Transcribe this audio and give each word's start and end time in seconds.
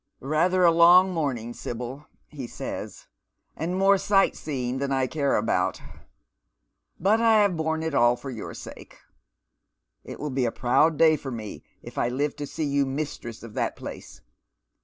"llather 0.19 0.65
a 0.67 0.71
long 0.71 1.13
morning, 1.13 1.53
Sibyl," 1.53 2.07
he 2.27 2.47
says, 2.47 3.05
"and 3.55 3.77
more 3.77 3.99
sight 3.99 4.33
Beeing 4.43 4.79
than 4.79 4.91
I 4.91 5.05
care 5.05 5.35
about; 5.35 5.79
but 6.99 7.21
I 7.21 7.43
have 7.43 7.55
borne 7.55 7.83
it 7.83 7.93
all 7.93 8.15
for 8.15 8.31
your 8.31 8.55
sake. 8.55 8.97
It 10.03 10.19
will 10.19 10.31
be 10.31 10.45
a 10.45 10.51
proud 10.51 10.97
day 10.97 11.17
for 11.17 11.29
me 11.29 11.61
if 11.83 11.99
I 11.99 12.09
live 12.09 12.35
to 12.37 12.47
see 12.47 12.65
you 12.65 12.83
mistress 12.87 13.43
of 13.43 13.53
tliat 13.53 13.75
place. 13.75 14.21